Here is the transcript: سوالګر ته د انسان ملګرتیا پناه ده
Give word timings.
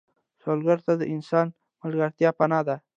سوالګر 0.41 0.79
ته 0.85 0.93
د 0.97 1.03
انسان 1.15 1.47
ملګرتیا 1.81 2.29
پناه 2.37 2.63
ده 2.67 2.75